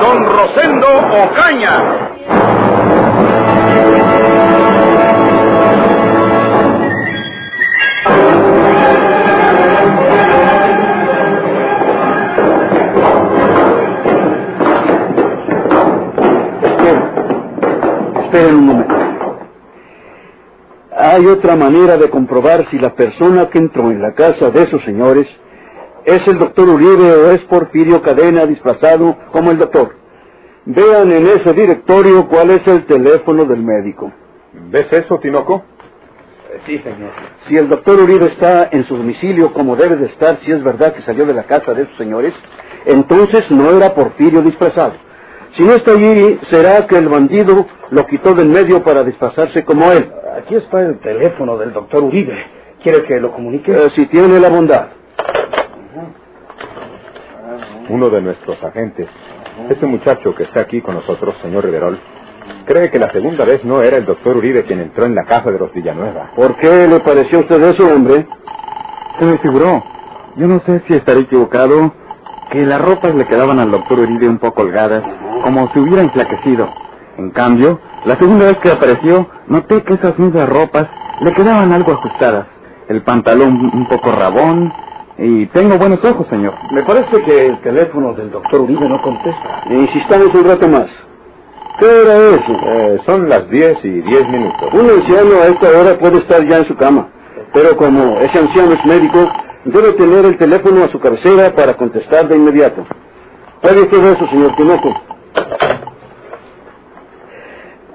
Don 0.00 0.26
Rosendo 0.26 0.86
Ocaña. 0.88 2.10
Esperen 18.24 18.56
un 18.56 18.66
momento. 18.66 18.94
Hay 20.96 21.26
otra 21.26 21.54
manera 21.54 21.96
de 21.96 22.10
comprobar 22.10 22.68
si 22.70 22.78
la 22.78 22.94
persona 22.94 23.48
que 23.50 23.58
entró 23.58 23.90
en 23.90 24.02
la 24.02 24.14
casa 24.14 24.50
de 24.50 24.62
esos 24.62 24.82
señores 24.84 25.26
es 26.04 26.26
el 26.28 26.38
doctor 26.38 26.68
Uribe 26.68 27.12
o 27.12 27.30
es 27.30 27.42
Porfirio 27.42 28.02
Cadena 28.02 28.46
disfrazado 28.46 29.16
como 29.32 29.50
el 29.50 29.58
doctor. 29.58 29.94
Vean 30.66 31.12
en 31.12 31.26
ese 31.26 31.52
directorio 31.52 32.26
cuál 32.28 32.50
es 32.50 32.66
el 32.66 32.84
teléfono 32.84 33.44
del 33.44 33.62
médico. 33.62 34.12
¿Ves 34.70 34.92
eso, 34.92 35.18
Tinoco? 35.18 35.64
Sí, 36.66 36.78
señor. 36.78 37.10
Si 37.48 37.56
el 37.56 37.68
doctor 37.68 38.00
Uribe 38.00 38.26
está 38.26 38.68
en 38.70 38.84
su 38.84 38.96
domicilio 38.96 39.52
como 39.52 39.76
debe 39.76 39.96
de 39.96 40.06
estar, 40.06 40.38
si 40.44 40.52
es 40.52 40.62
verdad 40.62 40.94
que 40.94 41.02
salió 41.02 41.26
de 41.26 41.34
la 41.34 41.44
casa 41.44 41.74
de 41.74 41.82
esos 41.82 41.96
señores, 41.96 42.32
entonces 42.86 43.50
no 43.50 43.70
era 43.70 43.94
Porfirio 43.94 44.42
disfrazado. 44.42 44.94
Si 45.56 45.62
no 45.62 45.74
está 45.74 45.92
allí, 45.92 46.38
será 46.50 46.86
que 46.86 46.96
el 46.96 47.08
bandido 47.08 47.66
lo 47.90 48.06
quitó 48.06 48.34
del 48.34 48.48
medio 48.48 48.82
para 48.82 49.04
disfrazarse 49.04 49.64
como 49.64 49.90
él. 49.92 50.10
Aquí 50.38 50.56
está 50.56 50.80
el 50.80 50.98
teléfono 50.98 51.56
del 51.56 51.72
doctor 51.72 52.02
Uribe. 52.02 52.36
¿Quiere 52.82 53.04
que 53.04 53.20
lo 53.20 53.32
comunique? 53.32 53.72
Eh, 53.72 53.90
si 53.94 54.06
tiene 54.06 54.38
la 54.40 54.48
bondad. 54.48 54.88
Uno 57.88 58.08
de 58.08 58.22
nuestros 58.22 58.62
agentes, 58.64 59.08
ese 59.68 59.86
muchacho 59.86 60.34
que 60.34 60.44
está 60.44 60.60
aquí 60.60 60.80
con 60.80 60.94
nosotros, 60.94 61.34
señor 61.42 61.64
Riverol, 61.64 61.98
cree 62.64 62.90
que 62.90 62.98
la 62.98 63.10
segunda 63.10 63.44
vez 63.44 63.62
no 63.64 63.82
era 63.82 63.98
el 63.98 64.06
doctor 64.06 64.36
Uribe 64.36 64.64
quien 64.64 64.80
entró 64.80 65.04
en 65.04 65.14
la 65.14 65.24
casa 65.24 65.50
de 65.50 65.58
los 65.58 65.72
Villanueva. 65.72 66.30
¿Por 66.34 66.56
qué 66.56 66.88
le 66.88 67.00
pareció 67.00 67.38
a 67.38 67.40
usted 67.42 67.62
eso, 67.62 67.86
hombre? 67.94 68.26
Se 69.18 69.26
me 69.26 69.38
figuró. 69.38 69.84
Yo 70.36 70.46
no 70.46 70.60
sé 70.60 70.82
si 70.86 70.94
estaré 70.94 71.20
equivocado, 71.20 71.92
que 72.50 72.64
las 72.64 72.80
ropas 72.80 73.14
le 73.14 73.26
quedaban 73.26 73.58
al 73.58 73.70
doctor 73.70 74.00
Uribe 74.00 74.28
un 74.28 74.38
poco 74.38 74.62
holgadas, 74.62 75.04
como 75.42 75.70
si 75.72 75.78
hubiera 75.78 76.02
enflaquecido. 76.02 76.72
En 77.18 77.30
cambio, 77.30 77.80
la 78.06 78.16
segunda 78.16 78.46
vez 78.46 78.58
que 78.58 78.70
apareció, 78.70 79.28
noté 79.46 79.82
que 79.82 79.94
esas 79.94 80.18
mismas 80.18 80.48
ropas 80.48 80.88
le 81.20 81.32
quedaban 81.32 81.72
algo 81.72 81.92
ajustadas. 81.92 82.46
El 82.88 83.02
pantalón 83.02 83.70
un 83.72 83.88
poco 83.88 84.10
rabón, 84.10 84.72
y 85.18 85.46
tengo 85.46 85.78
buenos 85.78 86.04
ojos, 86.04 86.26
señor. 86.28 86.54
Me 86.72 86.82
parece 86.82 87.22
que 87.22 87.46
el 87.46 87.60
teléfono 87.60 88.14
del 88.14 88.30
doctor 88.30 88.62
Uribe 88.62 88.88
no 88.88 89.00
contesta. 89.00 89.62
Insistamos 89.70 90.34
un 90.34 90.44
rato 90.44 90.68
más. 90.68 90.86
¿Qué 91.78 91.86
hora 91.86 92.16
es? 92.30 92.40
Eh, 92.48 93.00
son 93.06 93.28
las 93.28 93.48
10 93.48 93.84
y 93.84 94.00
10 94.00 94.28
minutos. 94.28 94.72
Un 94.72 94.90
anciano 94.90 95.40
a 95.42 95.46
esta 95.46 95.68
hora 95.78 95.98
puede 95.98 96.18
estar 96.18 96.44
ya 96.44 96.58
en 96.58 96.66
su 96.66 96.76
cama, 96.76 97.08
pero 97.52 97.76
como 97.76 98.18
ese 98.20 98.38
anciano 98.38 98.72
es 98.72 98.84
médico, 98.84 99.28
debe 99.64 99.92
tener 99.92 100.24
el 100.24 100.36
teléfono 100.36 100.84
a 100.84 100.88
su 100.88 101.00
cabecera 101.00 101.54
para 101.54 101.76
contestar 101.76 102.28
de 102.28 102.36
inmediato. 102.36 102.84
¿Puede 103.60 103.82
usted 103.82 104.04
eso, 104.04 104.26
señor 104.28 104.54
Tinoco? 104.56 104.94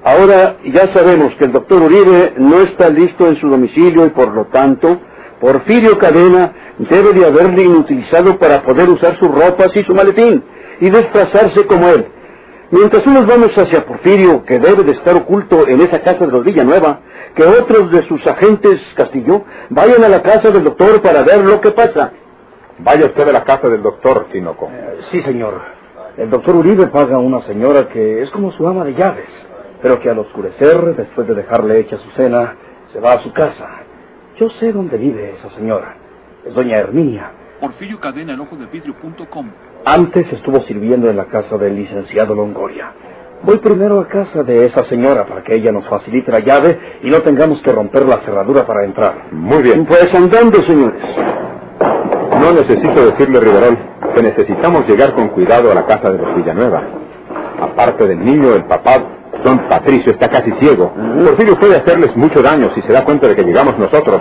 Ahora 0.04 0.56
ya 0.64 0.92
sabemos 0.94 1.34
que 1.36 1.44
el 1.44 1.52
doctor 1.52 1.82
Uribe 1.82 2.34
no 2.38 2.60
está 2.60 2.88
listo 2.88 3.26
en 3.28 3.36
su 3.36 3.48
domicilio 3.48 4.06
y 4.06 4.10
por 4.10 4.28
lo 4.34 4.46
tanto 4.46 4.98
Porfirio 5.40 5.98
Cadena 5.98 6.52
debe 6.78 7.14
de 7.14 7.26
haberle 7.26 7.64
inutilizado 7.64 8.38
para 8.38 8.62
poder 8.62 8.90
usar 8.90 9.18
sus 9.18 9.28
ropas 9.28 9.74
y 9.74 9.82
su 9.82 9.94
maletín 9.94 10.44
y 10.80 10.90
desplazarse 10.90 11.66
como 11.66 11.88
él. 11.88 12.06
Mientras 12.70 13.04
unos 13.06 13.26
vamos 13.26 13.56
hacia 13.56 13.84
Porfirio, 13.84 14.44
que 14.44 14.58
debe 14.58 14.84
de 14.84 14.92
estar 14.92 15.16
oculto 15.16 15.66
en 15.66 15.80
esa 15.80 16.00
casa 16.02 16.26
de 16.26 16.32
los 16.32 16.44
Villanueva, 16.44 17.00
que 17.34 17.42
otros 17.42 17.90
de 17.90 18.06
sus 18.06 18.24
agentes 18.26 18.80
Castillo 18.94 19.42
vayan 19.70 20.04
a 20.04 20.08
la 20.08 20.22
casa 20.22 20.50
del 20.50 20.62
doctor 20.62 21.00
para 21.02 21.22
ver 21.22 21.44
lo 21.44 21.60
que 21.60 21.70
pasa. 21.72 22.12
Vaya 22.78 23.06
usted 23.06 23.28
a 23.28 23.32
la 23.32 23.44
casa 23.44 23.68
del 23.68 23.82
doctor, 23.82 24.26
Tinoco. 24.30 24.70
Eh, 24.70 25.00
sí, 25.10 25.22
señor. 25.22 25.60
El 26.16 26.30
doctor 26.30 26.54
Uribe 26.54 26.86
paga 26.88 27.16
a 27.16 27.18
una 27.18 27.40
señora 27.42 27.88
que 27.88 28.22
es 28.22 28.30
como 28.30 28.52
su 28.52 28.66
ama 28.68 28.84
de 28.84 28.94
llaves, 28.94 29.28
pero 29.80 29.98
que 30.00 30.10
al 30.10 30.18
oscurecer, 30.18 30.94
después 30.96 31.26
de 31.26 31.34
dejarle 31.34 31.80
hecha 31.80 31.96
su 31.98 32.10
cena, 32.10 32.56
se 32.92 33.00
va 33.00 33.14
a 33.14 33.22
su 33.22 33.32
casa. 33.32 33.68
Yo 34.40 34.48
sé 34.58 34.72
dónde 34.72 34.96
vive 34.96 35.34
esa 35.36 35.50
señora. 35.50 35.96
Es 36.46 36.54
doña 36.54 36.78
Herminia. 36.78 37.30
Porfirio 37.60 38.00
Cadena, 38.00 38.32
el 38.32 38.40
ojo 38.40 38.56
de 38.56 38.64
vidrio.com. 38.64 39.50
Antes 39.84 40.32
estuvo 40.32 40.62
sirviendo 40.62 41.10
en 41.10 41.18
la 41.18 41.26
casa 41.26 41.58
del 41.58 41.76
licenciado 41.76 42.34
Longoria. 42.34 42.90
Voy 43.42 43.58
primero 43.58 44.00
a 44.00 44.08
casa 44.08 44.42
de 44.42 44.64
esa 44.64 44.84
señora 44.84 45.26
para 45.26 45.44
que 45.44 45.56
ella 45.56 45.72
nos 45.72 45.86
facilite 45.86 46.32
la 46.32 46.40
llave 46.40 46.78
y 47.02 47.10
no 47.10 47.20
tengamos 47.20 47.60
que 47.60 47.70
romper 47.70 48.06
la 48.06 48.20
cerradura 48.20 48.64
para 48.64 48.86
entrar. 48.86 49.30
Muy 49.30 49.62
bien. 49.62 49.84
Pues 49.84 50.08
andando, 50.14 50.62
señores. 50.62 51.02
No 52.40 52.52
necesito 52.54 53.10
decirle, 53.10 53.40
Riverol, 53.40 53.76
que 54.14 54.22
necesitamos 54.22 54.88
llegar 54.88 55.14
con 55.14 55.28
cuidado 55.28 55.70
a 55.70 55.74
la 55.74 55.84
casa 55.84 56.10
de 56.12 56.16
los 56.16 56.34
Villanueva. 56.34 56.82
Aparte 57.60 58.06
del 58.06 58.24
niño, 58.24 58.54
el 58.54 58.64
papá, 58.64 59.19
don 59.44 59.68
Patricio 59.68 60.12
está 60.12 60.28
casi 60.28 60.52
ciego. 60.60 60.92
Porfirio 61.24 61.58
puede 61.58 61.76
hacerles 61.76 62.14
mucho 62.16 62.42
daño 62.42 62.70
si 62.74 62.82
se 62.82 62.92
da 62.92 63.04
cuenta 63.04 63.28
de 63.28 63.36
que 63.36 63.42
llegamos 63.42 63.78
nosotros. 63.78 64.20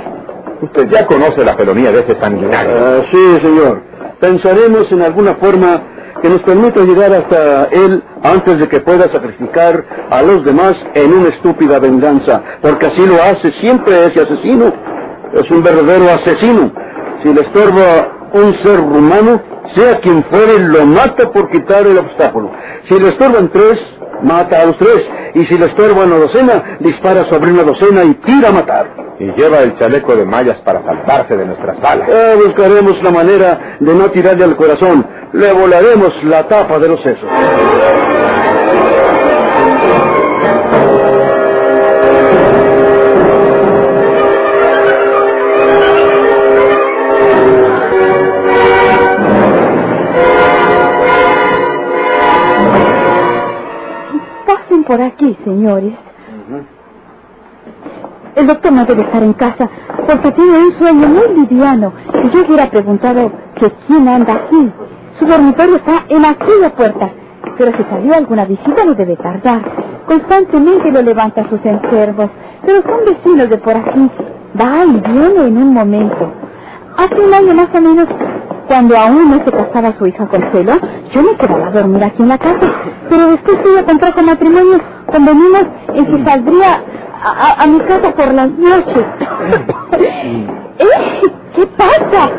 Usted 0.62 0.90
ya 0.90 1.06
conoce 1.06 1.44
la 1.44 1.54
felonía 1.56 1.92
de 1.92 2.00
ese 2.02 2.20
sanguinario. 2.20 2.72
Ah, 2.78 3.02
sí, 3.12 3.36
señor. 3.42 3.82
Pensaremos 4.20 4.92
en 4.92 5.02
alguna 5.02 5.36
forma 5.36 5.82
que 6.22 6.30
nos 6.30 6.42
permita 6.42 6.82
llegar 6.82 7.14
hasta 7.14 7.66
él 7.72 8.04
antes 8.24 8.60
de 8.60 8.68
que 8.68 8.82
pueda 8.82 9.10
sacrificar 9.12 9.86
a 10.10 10.22
los 10.22 10.44
demás 10.44 10.74
en 10.94 11.14
una 11.14 11.30
estúpida 11.30 11.80
venganza, 11.80 12.44
porque 12.62 12.88
así 12.88 13.06
lo 13.06 13.16
hace 13.16 13.52
siempre 13.62 14.08
ese 14.08 14.22
asesino. 14.22 14.74
Es 15.34 15.50
un 15.50 15.64
verdadero 15.64 16.06
asesino. 16.10 16.72
Si 17.24 17.34
le 17.34 17.42
estorba 17.42 18.30
un 18.34 18.54
ser 18.64 18.80
humano, 18.80 19.42
sea 19.76 20.00
quien 20.00 20.24
fuere, 20.26 20.60
lo 20.60 20.86
mata 20.86 21.32
por 21.32 21.50
quitar 21.50 21.86
el 21.88 21.98
obstáculo. 21.98 22.52
Si 22.88 23.00
le 23.00 23.10
estorban 23.10 23.50
tres, 23.50 23.80
mata 24.24 24.62
a 24.62 24.66
los 24.66 24.78
tres. 24.78 25.06
Y 25.36 25.46
si 25.46 25.58
le 25.58 25.68
estorba 25.68 26.04
una 26.06 26.18
docena, 26.18 26.78
dispara 26.80 27.26
sobre 27.30 27.52
una 27.52 27.64
docena 27.64 28.04
y 28.04 28.14
tira 28.16 28.50
a 28.50 28.52
matar. 28.52 28.88
Y 29.20 29.26
lleva 29.34 29.60
el 29.60 29.78
chaleco 29.78 30.16
de 30.16 30.26
mallas 30.26 30.58
para 30.62 30.82
salvarse 30.84 31.36
de 31.38 31.46
nuestras 31.46 31.80
balas. 31.82 32.10
Eh, 32.10 32.38
buscaremos 32.46 33.02
la 33.04 33.12
manera 33.12 33.78
de 33.80 33.94
no 33.94 34.10
tirarle 34.12 34.44
al 34.46 34.56
corazón. 34.56 35.06
Le 35.34 35.52
volaremos 35.54 36.24
la 36.24 36.48
tapa 36.48 36.80
de 36.80 36.88
los 36.88 37.02
sesos. 37.02 37.30
Por 54.90 55.00
aquí, 55.04 55.38
señores. 55.44 55.94
El 58.36 58.48
doctor 58.48 58.72
no 58.72 58.86
debe 58.86 59.04
estar 59.04 59.22
en 59.22 59.34
casa 59.34 59.70
porque 60.08 60.32
tiene 60.32 60.58
un 60.58 60.72
sueño 60.72 61.08
muy 61.08 61.28
liviano. 61.36 61.94
Y 62.24 62.30
yo 62.30 62.44
hubiera 62.44 62.72
preguntado 62.72 63.32
que 63.54 63.72
quién 63.86 64.08
anda 64.08 64.34
aquí. 64.34 64.72
Su 65.20 65.28
dormitorio 65.28 65.76
está 65.76 66.06
en 66.10 66.26
aquella 66.26 66.74
puerta. 66.74 67.12
Pero 67.56 67.72
si 67.78 67.84
salió 67.84 68.16
alguna 68.16 68.46
visita 68.46 68.84
no 68.84 68.96
debe 68.96 69.16
tardar. 69.16 69.62
Constantemente 70.08 70.92
lo 70.92 71.04
levanta 71.04 71.48
sus 71.50 71.64
enfermos. 71.64 72.32
Pero 72.66 72.82
son 72.82 73.06
vecinos 73.06 73.48
de 73.48 73.58
por 73.60 73.78
aquí. 73.78 74.10
Va 74.60 74.86
y 74.86 75.00
viene 75.02 75.48
en 75.50 75.58
un 75.58 75.72
momento. 75.72 76.32
Hace 76.98 77.22
un 77.22 77.32
año 77.32 77.54
más 77.54 77.70
o 77.76 77.80
menos, 77.80 78.08
cuando 78.70 78.98
aún 78.98 79.32
no 79.32 79.44
se 79.44 79.52
casaba 79.52 79.94
su 79.98 80.06
hija 80.08 80.26
Consuelo, 80.28 80.74
yo 81.12 81.22
me 81.24 81.36
quedaba 81.38 81.68
a 81.68 81.72
dormir 81.72 82.04
aquí 82.06 82.22
en 82.22 82.30
la 82.30 82.38
casa. 82.38 82.72
Pero 83.10 83.28
después 83.32 83.58
ella 83.66 83.84
contrajo 83.86 84.22
matrimonio, 84.22 84.80
convenimos 85.12 85.64
en 85.96 86.06
que 86.06 86.24
saldría 86.30 86.82
a, 87.22 87.30
a- 87.32 87.64
a 87.64 87.68
mi 87.68 87.80
casa 87.82 88.12
por 88.16 88.34
las 88.34 88.50
noches. 88.52 89.06
¿Eh? 90.80 91.22
¿Qué 91.56 91.68
pasa? 91.76 92.30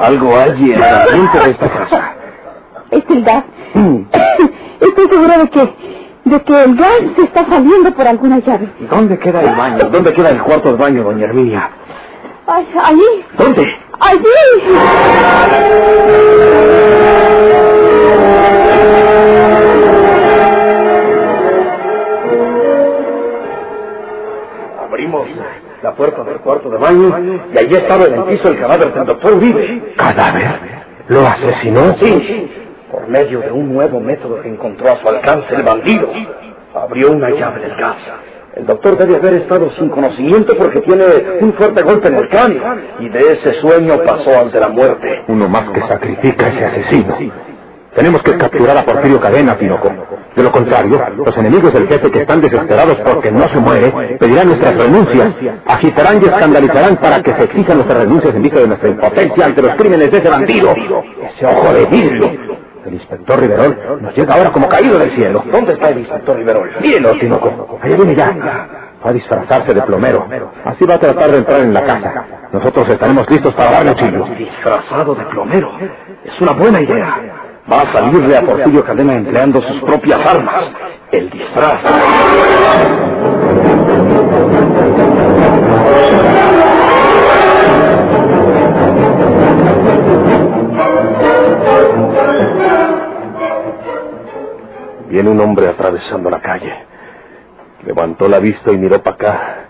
Algo 0.00 0.36
hay 0.36 0.72
en 0.72 0.82
ambiente 0.82 1.38
de 1.38 1.50
esta 1.50 1.68
casa. 1.70 2.14
Es 2.90 3.04
verdad. 3.08 3.44
Estoy 4.80 5.08
segura 5.08 5.38
de 5.38 5.48
que, 5.48 6.05
de 6.26 6.42
que 6.42 6.62
el 6.64 6.74
gas 6.76 7.00
se 7.16 7.22
está 7.22 7.44
saliendo 7.48 7.92
por 7.94 8.06
alguna 8.06 8.38
llave. 8.40 8.68
¿Dónde 8.90 9.16
queda 9.18 9.40
el 9.42 9.54
baño? 9.54 9.78
¿Dónde 9.90 10.12
queda 10.12 10.30
el 10.30 10.42
cuarto 10.42 10.72
de 10.72 10.76
baño, 10.76 11.04
doña 11.04 11.24
Herminia? 11.24 11.70
Ay, 12.48 12.66
allí, 12.84 13.24
¿Dónde? 13.38 13.64
allí. 14.00 14.76
Abrimos 24.88 25.26
la 25.82 25.94
puerta 25.94 26.24
del 26.24 26.38
cuarto 26.38 26.70
de 26.70 26.78
baño 26.78 27.08
y 27.52 27.58
allí 27.58 27.74
estaba 27.74 28.04
en 28.06 28.14
el 28.14 28.22
piso 28.24 28.48
el 28.48 28.58
cadáver 28.58 28.92
del 28.92 29.06
doctor 29.06 29.34
Uribe. 29.34 29.94
¿Cadáver? 29.96 30.60
¿Lo 31.08 31.26
asesinó? 31.26 31.94
Sí. 31.98 32.50
Medio 33.08 33.40
de 33.40 33.52
un 33.52 33.72
nuevo 33.72 34.00
método 34.00 34.40
que 34.42 34.48
encontró 34.48 34.90
a 34.90 35.00
su 35.00 35.08
alcance 35.08 35.54
el 35.54 35.62
bandido. 35.62 36.08
Abrió 36.74 37.12
una 37.12 37.30
llave 37.30 37.60
del 37.60 37.76
gas. 37.76 37.96
El 38.56 38.66
doctor 38.66 38.96
debe 38.96 39.16
haber 39.16 39.34
estado 39.34 39.70
sin 39.78 39.90
conocimiento 39.90 40.56
porque 40.56 40.80
tiene 40.80 41.04
un 41.40 41.52
fuerte 41.52 41.82
golpe 41.82 42.08
en 42.08 42.14
el 42.14 42.28
cráneo. 42.28 42.62
Y 43.00 43.08
de 43.08 43.32
ese 43.32 43.52
sueño 43.60 44.02
pasó 44.04 44.40
al 44.40 44.50
de 44.50 44.60
la 44.60 44.68
muerte. 44.68 45.24
Uno 45.28 45.48
más 45.48 45.70
que 45.70 45.82
sacrifica 45.82 46.46
a 46.46 46.48
ese 46.48 46.64
asesino. 46.64 47.16
Tenemos 47.96 48.22
que 48.22 48.36
capturar 48.36 48.76
a 48.76 48.84
Porfirio 48.84 49.18
Cadena, 49.18 49.56
Tinoco. 49.56 49.90
De 50.34 50.42
lo 50.42 50.52
contrario, 50.52 51.00
los 51.16 51.34
enemigos 51.38 51.72
del 51.72 51.88
jefe 51.88 52.10
que 52.10 52.20
están 52.20 52.42
desesperados 52.42 52.98
porque 52.98 53.32
no 53.32 53.48
se 53.48 53.58
muere, 53.58 54.18
pedirán 54.18 54.48
nuestras 54.48 54.76
renuncias, 54.76 55.34
agitarán 55.64 56.20
y 56.20 56.26
escandalizarán 56.26 56.96
para 56.96 57.22
que 57.22 57.32
se 57.32 57.44
exijan 57.44 57.78
nuestras 57.78 58.00
renuncias 58.00 58.34
en 58.34 58.42
vista 58.42 58.60
de 58.60 58.66
nuestra 58.66 58.88
impotencia 58.90 59.46
ante 59.46 59.62
los 59.62 59.74
crímenes 59.76 60.10
de 60.10 60.18
ese 60.18 60.28
bandido. 60.28 60.74
Ese 60.74 61.46
ojo 61.46 61.72
de 61.72 61.84
vidrio. 61.86 62.35
Inspector 62.96 63.40
Riverol 63.40 64.00
nos 64.00 64.16
llega 64.16 64.34
ahora 64.34 64.52
como 64.52 64.68
caído 64.68 64.98
del 64.98 65.10
cielo. 65.12 65.42
¿Dónde 65.50 65.74
está 65.74 65.88
el 65.88 65.98
inspector 65.98 66.36
Riverol? 66.36 66.70
Mírenlo, 66.80 67.12
Tinoco. 67.18 67.78
Allá 67.82 67.96
viene 67.96 68.14
ya. 68.14 68.26
Va 69.04 69.10
a 69.10 69.12
disfrazarse 69.12 69.74
de 69.74 69.82
plomero. 69.82 70.26
Así 70.64 70.84
va 70.84 70.94
a 70.94 70.98
tratar 70.98 71.30
de 71.30 71.38
entrar 71.38 71.60
en 71.60 71.74
la 71.74 71.84
casa. 71.84 72.24
Nosotros 72.52 72.88
estaremos 72.88 73.28
listos 73.30 73.54
para 73.54 73.72
darle 73.72 73.90
auxilio. 73.90 74.24
Disfrazado 74.36 75.14
de 75.14 75.24
plomero. 75.26 75.70
Es 76.24 76.40
una 76.40 76.52
buena 76.52 76.80
idea. 76.80 77.20
Va 77.70 77.82
a 77.82 77.86
salirle 77.92 78.36
a 78.36 78.42
Porfirio 78.42 78.84
Cadena 78.84 79.14
empleando 79.14 79.60
sus 79.60 79.80
propias 79.82 80.24
armas. 80.24 80.72
El 81.12 81.30
disfraz. 81.30 81.84
Viene 95.16 95.30
un 95.30 95.40
hombre 95.40 95.66
atravesando 95.66 96.28
la 96.28 96.42
calle. 96.42 96.74
Levantó 97.86 98.28
la 98.28 98.38
vista 98.38 98.70
y 98.70 98.76
miró 98.76 99.02
para 99.02 99.16
acá. 99.16 99.68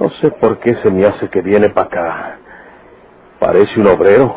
No 0.00 0.10
sé 0.10 0.32
por 0.32 0.58
qué 0.58 0.74
se 0.82 0.90
me 0.90 1.06
hace 1.06 1.28
que 1.28 1.40
viene 1.40 1.70
para 1.70 1.86
acá. 1.86 2.38
Parece 3.38 3.78
un 3.78 3.86
obrero. 3.86 4.34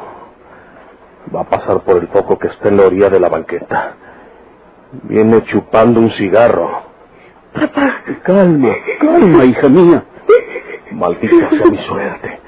Va 1.35 1.41
a 1.41 1.43
pasar 1.45 1.81
por 1.81 1.97
el 1.97 2.09
foco 2.09 2.37
que 2.37 2.49
está 2.49 2.69
en 2.69 2.77
la 2.77 2.85
orilla 2.85 3.09
de 3.09 3.19
la 3.19 3.27
banqueta. 3.27 3.95
Viene 5.01 5.43
chupando 5.45 5.99
un 5.99 6.11
cigarro. 6.11 6.83
Calma, 8.21 8.75
calma, 8.99 9.45
hija 9.45 9.67
mía. 9.67 10.03
Maldita 10.91 11.49
sea 11.49 11.65
mi 11.65 11.77
suerte. 11.79 12.39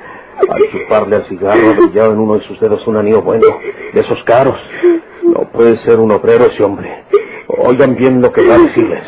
Al 0.48 0.70
chuparle 0.70 1.16
al 1.16 1.24
cigarro 1.24 1.74
brillaba 1.78 2.14
en 2.14 2.20
uno 2.20 2.36
de 2.36 2.42
sus 2.42 2.60
dedos 2.60 2.86
un 2.86 2.98
anillo 2.98 3.24
bueno, 3.24 3.48
de 3.92 4.00
esos 4.00 4.24
caros. 4.24 4.60
No 5.24 5.46
puede 5.46 5.78
ser 5.78 5.98
un 6.00 6.12
obrero 6.12 6.46
ese 6.46 6.64
hombre. 6.64 7.06
Oigan 7.58 7.96
bien 7.96 8.22
lo 8.22 8.32
que 8.32 8.46
va 8.48 8.56
a 8.56 8.60
decirles. 8.60 9.04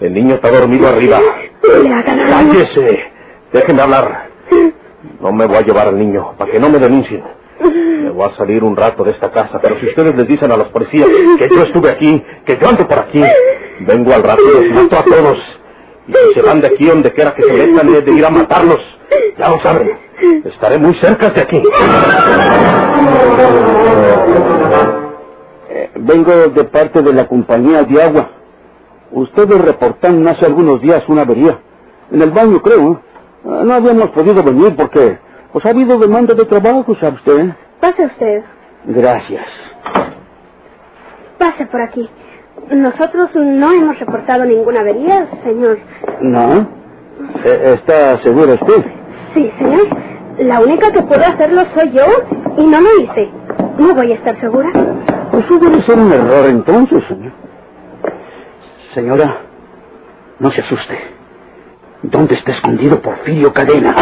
El 0.00 0.12
niño 0.12 0.34
está 0.34 0.50
dormido 0.50 0.88
arriba. 0.88 1.18
¡Cállese! 2.28 3.12
Déjenme 3.52 3.82
hablar. 3.82 4.28
No 5.20 5.32
me 5.32 5.46
voy 5.46 5.56
a 5.56 5.60
llevar 5.62 5.88
al 5.88 5.98
niño, 5.98 6.34
para 6.36 6.50
que 6.50 6.58
no 6.58 6.68
me 6.68 6.78
denuncien. 6.78 7.22
Me 7.60 8.10
voy 8.10 8.28
a 8.28 8.36
salir 8.36 8.62
un 8.62 8.76
rato 8.76 9.02
de 9.04 9.12
esta 9.12 9.30
casa, 9.30 9.58
pero 9.60 9.78
si 9.80 9.86
ustedes 9.86 10.14
les 10.14 10.28
dicen 10.28 10.52
a 10.52 10.56
los 10.56 10.68
policías 10.68 11.08
que 11.38 11.48
yo 11.48 11.62
estuve 11.62 11.90
aquí, 11.90 12.22
que 12.44 12.58
yo 12.58 12.68
ando 12.68 12.86
por 12.86 12.98
aquí, 12.98 13.22
vengo 13.80 14.12
al 14.12 14.22
rato 14.22 14.42
y 14.42 14.68
los 14.68 14.82
mato 14.82 14.96
a 14.98 15.04
todos. 15.04 15.38
Y 16.08 16.12
si 16.12 16.34
se 16.34 16.42
van 16.42 16.60
de 16.60 16.68
aquí 16.68 16.86
donde 16.86 17.12
quiera 17.12 17.34
que 17.34 17.42
se 17.42 17.52
metan, 17.52 17.92
de 17.92 18.12
ir 18.12 18.24
a 18.24 18.30
matarlos. 18.30 18.80
Ya 19.38 19.48
lo 19.48 19.58
saben. 19.60 19.90
Estaré 20.44 20.78
muy 20.78 20.94
cerca 20.94 21.30
de 21.30 21.40
aquí. 21.40 21.62
Eh, 25.76 25.90
vengo 25.96 26.32
de 26.32 26.64
parte 26.64 27.02
de 27.02 27.12
la 27.12 27.26
compañía 27.26 27.82
de 27.82 28.02
agua. 28.02 28.30
Ustedes 29.12 29.60
reportaron 29.62 30.26
hace 30.26 30.46
algunos 30.46 30.80
días 30.80 31.06
una 31.06 31.20
avería. 31.22 31.58
En 32.10 32.22
el 32.22 32.30
baño, 32.30 32.62
creo. 32.62 32.98
Ah, 33.44 33.60
No 33.62 33.74
habíamos 33.74 34.08
podido 34.10 34.42
venir 34.42 34.74
porque 34.74 35.18
pues 35.52 35.66
ha 35.66 35.70
habido 35.70 35.98
demanda 35.98 36.32
de 36.34 36.46
trabajo, 36.46 36.94
¿sabe 36.98 37.16
usted? 37.16 37.50
Pase 37.80 38.06
usted. 38.06 38.42
Gracias. 38.86 39.44
Pase 41.38 41.66
por 41.66 41.82
aquí. 41.82 42.08
Nosotros 42.70 43.28
no 43.34 43.72
hemos 43.72 43.98
reportado 43.98 44.44
ninguna 44.46 44.80
avería, 44.80 45.28
señor. 45.44 45.78
¿No? 46.22 46.66
Eh, 47.44 47.74
¿Está 47.74 48.16
segura 48.22 48.54
usted? 48.54 48.82
Sí, 49.34 49.50
señor. 49.58 49.88
La 50.38 50.60
única 50.60 50.90
que 50.90 51.02
puedo 51.02 51.22
hacerlo 51.22 51.62
soy 51.74 51.90
yo 51.90 52.04
y 52.56 52.66
no 52.66 52.80
lo 52.80 53.00
hice. 53.02 53.28
No 53.78 53.94
voy 53.94 54.12
a 54.12 54.14
estar 54.14 54.40
segura. 54.40 54.70
Pues 55.36 55.60
debe 55.60 55.82
ser 55.82 55.98
un 55.98 56.10
error 56.10 56.46
entonces, 56.46 57.04
señor. 57.08 57.32
Señora, 58.94 59.42
no 60.38 60.50
se 60.50 60.62
asuste. 60.62 60.98
¿Dónde 62.00 62.36
está 62.36 62.52
escondido 62.52 63.02
Porfirio 63.02 63.52
Cadena? 63.52 63.94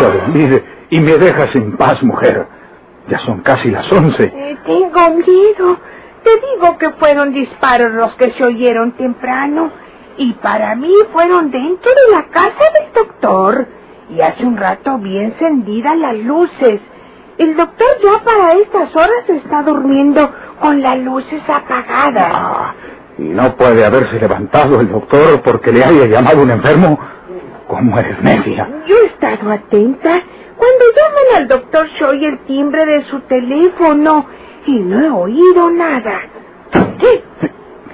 Dormir 0.00 0.64
y 0.88 1.00
me 1.00 1.18
dejas 1.18 1.54
en 1.56 1.76
paz, 1.76 2.02
mujer. 2.02 2.46
Ya 3.10 3.18
son 3.18 3.42
casi 3.42 3.70
las 3.70 3.92
once. 3.92 4.24
Eh, 4.24 4.56
tengo 4.64 5.10
miedo. 5.10 5.76
Te 6.24 6.30
digo 6.54 6.78
que 6.78 6.88
fueron 6.92 7.34
disparos 7.34 7.92
los 7.92 8.14
que 8.14 8.30
se 8.30 8.46
oyeron 8.46 8.92
temprano. 8.92 9.72
Y 10.16 10.32
para 10.32 10.74
mí 10.74 10.94
fueron 11.12 11.50
dentro 11.50 11.90
de 11.92 12.16
la 12.16 12.28
casa 12.28 12.64
del 12.80 12.94
doctor. 12.94 13.79
Y 14.10 14.20
hace 14.20 14.44
un 14.44 14.56
rato 14.56 14.98
vi 14.98 15.18
encendidas 15.18 15.96
las 15.96 16.16
luces. 16.16 16.80
El 17.38 17.56
doctor 17.56 17.88
ya 18.02 18.22
para 18.24 18.54
estas 18.54 18.94
horas 18.94 19.28
está 19.28 19.62
durmiendo 19.62 20.30
con 20.60 20.82
las 20.82 20.98
luces 20.98 21.42
apagadas. 21.48 22.32
Ah, 22.34 22.74
y 23.18 23.22
no 23.22 23.54
puede 23.56 23.84
haberse 23.84 24.18
levantado 24.18 24.80
el 24.80 24.90
doctor 24.90 25.40
porque 25.42 25.72
le 25.72 25.84
haya 25.84 26.06
llamado 26.06 26.42
un 26.42 26.50
enfermo. 26.50 26.98
¿Cómo 27.68 27.98
eres 27.98 28.20
necia? 28.22 28.68
Yo 28.86 28.96
he 28.96 29.06
estado 29.06 29.50
atenta. 29.50 30.22
Cuando 30.56 30.84
llaman 30.96 31.36
al 31.42 31.48
doctor 31.48 31.86
oye 32.08 32.26
el 32.26 32.38
timbre 32.40 32.84
de 32.84 33.04
su 33.04 33.20
teléfono 33.20 34.26
y 34.66 34.78
no 34.80 35.00
he 35.00 35.10
oído 35.10 35.70
nada. 35.70 36.20
¿Qué? 36.98 37.22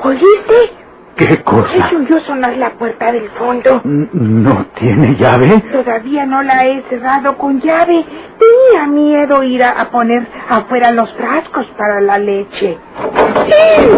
¿Oíste? 0.02 0.85
¿Qué 1.16 1.42
cosa? 1.42 1.88
Se 1.88 1.96
oyó 1.96 2.20
sonar 2.20 2.56
la 2.58 2.70
puerta 2.74 3.10
del 3.10 3.30
fondo. 3.30 3.80
¿No 3.84 4.66
tiene 4.78 5.14
llave? 5.16 5.62
Todavía 5.72 6.26
no 6.26 6.42
la 6.42 6.66
he 6.66 6.82
cerrado 6.90 7.38
con 7.38 7.58
llave. 7.60 8.04
Tenía 8.38 8.86
miedo 8.86 9.42
ir 9.42 9.62
a, 9.64 9.80
a 9.80 9.90
poner 9.90 10.26
afuera 10.48 10.90
los 10.92 11.10
frascos 11.14 11.66
para 11.78 12.00
la 12.02 12.18
leche. 12.18 12.76
¡Sí! 13.46 13.88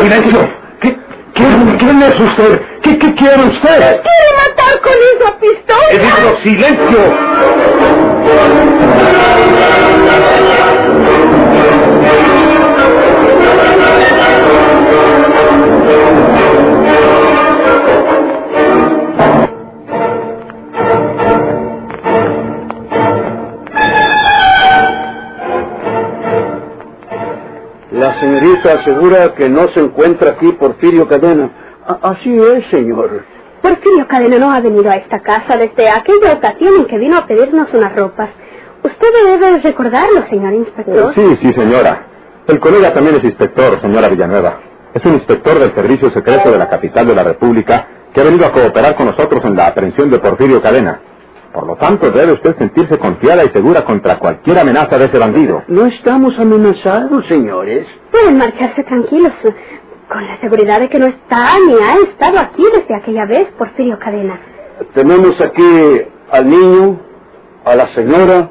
¡Silencio! 0.00 0.48
¿Qué, 0.80 0.96
quién, 1.34 1.76
quién 1.78 2.02
es 2.02 2.20
usted? 2.20 2.62
¿Qué, 2.82 2.98
qué 2.98 3.14
quiere 3.14 3.42
usted? 3.42 4.00
¡Quiere 4.00 4.30
matar 4.38 4.80
con 4.80 4.92
esa 5.12 5.28
¡He 5.28 5.40
pistola! 5.40 5.90
dicho 5.92 6.36
silencio! 6.42 8.10
Asegura 28.64 29.34
que 29.34 29.48
no 29.48 29.68
se 29.68 29.80
encuentra 29.80 30.30
aquí 30.32 30.52
Porfirio 30.52 31.06
Cadena. 31.08 31.50
A- 31.86 32.10
así 32.10 32.36
es, 32.38 32.66
señor. 32.70 33.24
Porfirio 33.62 34.06
Cadena 34.08 34.38
no 34.38 34.52
ha 34.52 34.60
venido 34.60 34.90
a 34.90 34.94
esta 34.96 35.20
casa 35.20 35.56
desde 35.56 35.88
aquella 35.88 36.32
ocasión 36.34 36.74
en 36.78 36.86
que 36.86 36.98
vino 36.98 37.16
a 37.18 37.26
pedirnos 37.26 37.72
unas 37.74 37.94
ropas. 37.94 38.30
Usted 38.82 39.08
debe 39.24 39.58
recordarlo, 39.58 40.26
señor 40.30 40.54
inspector. 40.54 41.14
Sí, 41.14 41.38
sí, 41.42 41.52
señora. 41.52 42.06
El 42.46 42.58
colega 42.60 42.92
también 42.92 43.16
es 43.16 43.24
inspector, 43.24 43.80
señora 43.80 44.08
Villanueva. 44.08 44.60
Es 44.94 45.04
un 45.04 45.12
inspector 45.14 45.58
del 45.58 45.74
Servicio 45.74 46.10
Secreto 46.10 46.50
de 46.50 46.58
la 46.58 46.68
capital 46.68 47.06
de 47.06 47.14
la 47.14 47.22
República 47.22 47.86
que 48.12 48.20
ha 48.20 48.24
venido 48.24 48.46
a 48.46 48.52
cooperar 48.52 48.96
con 48.96 49.06
nosotros 49.06 49.44
en 49.44 49.54
la 49.56 49.68
aprehensión 49.68 50.10
de 50.10 50.18
Porfirio 50.18 50.60
Cadena. 50.62 51.00
Por 51.52 51.66
lo 51.66 51.76
tanto, 51.76 52.10
debe 52.10 52.32
usted 52.32 52.56
sentirse 52.58 52.96
confiada 52.98 53.44
y 53.44 53.48
segura 53.48 53.84
contra 53.84 54.18
cualquier 54.18 54.58
amenaza 54.60 54.98
de 54.98 55.06
ese 55.06 55.18
bandido. 55.18 55.62
No 55.66 55.86
estamos 55.86 56.38
amenazados, 56.38 57.26
señores. 57.26 57.86
Pueden 58.12 58.38
marcharse 58.38 58.84
tranquilos, 58.84 59.32
con 60.08 60.26
la 60.26 60.40
seguridad 60.40 60.80
de 60.80 60.88
que 60.88 60.98
no 60.98 61.06
está 61.06 61.48
ni 61.66 61.74
ha 61.74 61.94
estado 62.08 62.38
aquí 62.38 62.64
desde 62.72 62.94
aquella 62.94 63.26
vez, 63.26 63.46
Porfirio 63.58 63.98
Cadena. 63.98 64.38
Tenemos 64.94 65.40
aquí 65.40 66.02
al 66.30 66.48
niño, 66.48 67.00
a 67.64 67.74
la 67.74 67.86
señora 67.88 68.50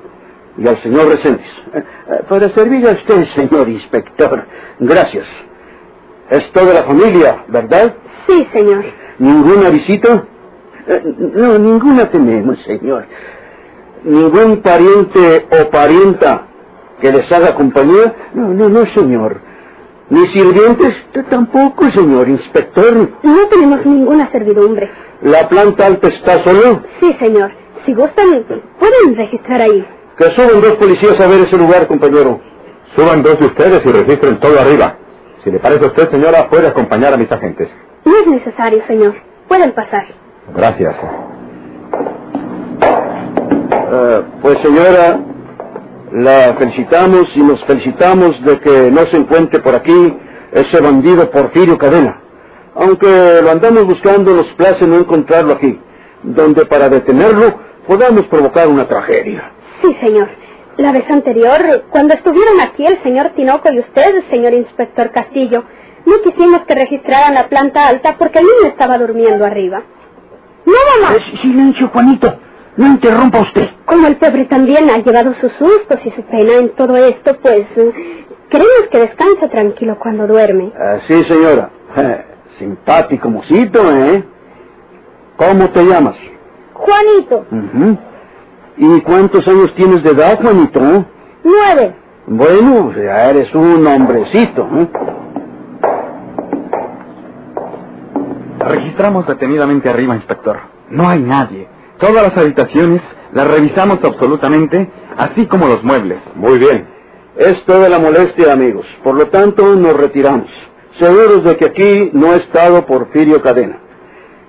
y 0.57 0.67
al 0.67 0.77
señor 0.83 1.07
Reséndiz. 1.07 1.47
Eh, 1.73 1.83
eh, 2.09 2.23
Para 2.27 2.49
servir 2.53 2.87
a 2.87 2.91
usted, 2.91 3.25
señor 3.35 3.69
inspector. 3.69 4.45
Gracias. 4.79 5.25
Es 6.29 6.51
toda 6.51 6.73
la 6.73 6.83
familia, 6.83 7.43
¿verdad? 7.47 7.95
Sí, 8.27 8.47
señor. 8.53 8.83
¿Ninguna 9.17 9.69
visita? 9.69 10.25
No, 11.33 11.57
ninguna 11.59 12.09
tenemos, 12.09 12.57
señor. 12.63 13.05
¿Ningún 14.03 14.61
pariente 14.61 15.45
o 15.51 15.69
parienta 15.69 16.47
que 16.99 17.11
les 17.11 17.31
haga 17.31 17.53
compañía? 17.53 18.13
No, 18.33 18.47
no, 18.53 18.69
no, 18.69 18.85
señor. 18.87 19.41
¿Ni 20.09 20.25
sirvientes? 20.29 20.95
Tampoco, 21.29 21.91
señor 21.91 22.27
inspector. 22.29 23.09
No 23.21 23.47
tenemos 23.49 23.85
ninguna 23.85 24.31
servidumbre. 24.31 24.89
¿La 25.21 25.47
planta 25.47 25.85
alta 25.85 26.07
está 26.07 26.43
solo? 26.43 26.81
Sí, 26.99 27.13
señor. 27.19 27.51
Si 27.85 27.93
gustan, 27.93 28.45
pueden 28.79 29.15
registrar 29.15 29.61
ahí. 29.61 29.85
Que 30.17 30.25
suban 30.31 30.61
dos 30.61 30.73
policías 30.73 31.19
a 31.19 31.27
ver 31.27 31.43
ese 31.43 31.57
lugar, 31.57 31.87
compañero. 31.87 32.41
Suban 32.95 33.21
dos 33.21 33.39
de 33.39 33.45
ustedes 33.45 33.85
y 33.85 33.89
registren 33.89 34.39
todo 34.39 34.59
arriba. 34.59 34.95
Si 35.43 35.51
le 35.51 35.59
parece 35.59 35.85
a 35.85 35.87
usted, 35.87 36.09
señora, 36.09 36.49
puede 36.49 36.67
acompañar 36.67 37.13
a 37.13 37.17
mis 37.17 37.31
agentes. 37.31 37.69
No 38.03 38.17
es 38.17 38.27
necesario, 38.27 38.81
señor. 38.87 39.13
Pueden 39.47 39.71
pasar. 39.73 40.05
Gracias. 40.55 40.95
Eh, 43.91 44.23
pues 44.41 44.59
señora, 44.59 45.19
la 46.11 46.55
felicitamos 46.57 47.29
y 47.35 47.39
nos 47.41 47.63
felicitamos 47.65 48.43
de 48.43 48.59
que 48.59 48.91
no 48.91 49.01
se 49.07 49.17
encuentre 49.17 49.59
por 49.59 49.75
aquí 49.75 50.17
ese 50.51 50.81
bandido 50.81 51.29
Porfirio 51.29 51.77
Cadena. 51.77 52.21
Aunque 52.75 53.41
lo 53.41 53.51
andamos 53.51 53.85
buscando, 53.85 54.33
nos 54.33 54.47
place 54.53 54.85
no 54.85 54.97
encontrarlo 54.97 55.53
aquí, 55.53 55.79
donde 56.23 56.65
para 56.65 56.89
detenerlo 56.89 57.53
podamos 57.87 58.25
provocar 58.27 58.67
una 58.67 58.87
tragedia. 58.87 59.51
Sí, 59.81 59.95
señor. 60.01 60.29
La 60.77 60.91
vez 60.93 61.09
anterior, 61.09 61.85
cuando 61.89 62.13
estuvieron 62.13 62.61
aquí 62.61 62.85
el 62.85 63.01
señor 63.03 63.31
Tinoco 63.35 63.71
y 63.71 63.79
usted, 63.79 64.23
señor 64.29 64.53
inspector 64.53 65.11
Castillo, 65.11 65.63
no 66.05 66.21
quisimos 66.21 66.61
que 66.61 66.75
registraran 66.75 67.33
la 67.33 67.49
planta 67.49 67.87
alta 67.87 68.15
porque 68.17 68.39
el 68.39 68.45
niño 68.45 68.69
estaba 68.69 68.97
durmiendo 68.97 69.45
arriba. 69.45 69.83
No, 70.71 71.01
mamá. 71.01 71.15
Eh, 71.15 71.37
silencio, 71.41 71.87
Juanito. 71.89 72.33
No 72.77 72.87
interrumpa 72.87 73.39
usted. 73.41 73.69
Como 73.85 74.07
el 74.07 74.17
pobre 74.17 74.45
también 74.45 74.89
ha 74.89 74.97
llevado 74.99 75.33
sus 75.35 75.51
sustos 75.53 75.99
y 76.05 76.11
su 76.11 76.21
pena 76.23 76.53
en 76.53 76.69
todo 76.75 76.95
esto, 76.95 77.35
pues 77.41 77.65
eh, 77.75 78.25
queremos 78.49 78.87
que 78.91 78.99
descanse 78.99 79.49
tranquilo 79.49 79.97
cuando 79.99 80.27
duerme. 80.27 80.71
Ah, 80.79 80.97
sí, 81.07 81.23
señora. 81.25 81.69
Simpático 82.59 83.29
mocito, 83.29 83.79
¿eh? 83.95 84.23
¿Cómo 85.37 85.69
te 85.69 85.83
llamas? 85.83 86.15
Juanito. 86.73 87.45
¿Y 88.77 89.01
cuántos 89.01 89.47
años 89.47 89.73
tienes 89.75 90.03
de 90.03 90.11
edad, 90.11 90.39
Juanito? 90.41 90.79
nueve. 91.43 91.95
Bueno, 92.27 92.93
ya 92.93 93.29
eres 93.29 93.53
un 93.55 93.85
hombrecito. 93.87 94.67
¿eh? 94.75 94.87
Registramos 98.69 99.25
detenidamente 99.25 99.89
arriba, 99.89 100.15
inspector. 100.15 100.59
No 100.91 101.09
hay 101.09 101.19
nadie. 101.19 101.67
Todas 101.97 102.21
las 102.21 102.37
habitaciones 102.37 103.01
las 103.33 103.47
revisamos 103.47 103.99
absolutamente, 104.03 104.89
así 105.17 105.47
como 105.47 105.67
los 105.67 105.83
muebles. 105.83 106.19
Muy 106.35 106.59
bien. 106.59 106.87
Es 107.35 107.63
toda 107.65 107.89
la 107.89 107.97
molestia, 107.97 108.53
amigos. 108.53 108.85
Por 109.03 109.15
lo 109.15 109.27
tanto, 109.27 109.75
nos 109.75 109.95
retiramos. 109.95 110.49
Seguros 110.99 111.43
de 111.45 111.57
que 111.57 111.65
aquí 111.65 112.11
no 112.13 112.31
ha 112.31 112.35
estado 112.35 112.85
Porfirio 112.85 113.41
Cadena. 113.41 113.79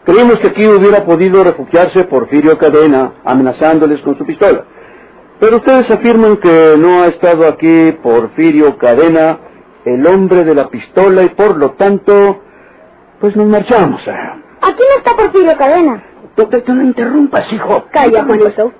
Creímos 0.05 0.39
que 0.41 0.49
aquí 0.49 0.67
hubiera 0.67 1.05
podido 1.05 1.43
refugiarse 1.43 2.05
Porfirio 2.05 2.59
Cadena 2.59 3.13
amenazándoles 3.25 4.03
con 4.03 4.19
su 4.19 4.27
pistola. 4.27 4.65
Pero 5.39 5.57
ustedes 5.57 5.91
afirman 5.91 6.37
que 6.37 6.75
no 6.79 7.03
ha 7.03 7.07
estado 7.07 7.47
aquí 7.47 7.93
Porfirio 8.03 8.77
Cadena, 8.77 9.39
el 9.87 10.07
hombre 10.07 10.45
de 10.45 10.55
la 10.55 10.69
pistola, 10.69 11.23
y 11.23 11.31
por 11.31 11.57
lo 11.57 11.71
tanto, 11.73 12.43
pues 13.21 13.37
nos 13.37 13.47
marchamos. 13.47 14.07
¿eh? 14.09 14.13
Aquí 14.63 14.83
no 14.91 14.99
está 14.99 15.17
Porfirio 15.17 15.57
Cadena. 15.57 16.03
Tú, 16.35 16.49
no 16.75 16.83
interrumpas, 16.83 17.53
hijo. 17.53 17.85
Calla, 17.93 18.25
Juanito. 18.25 18.73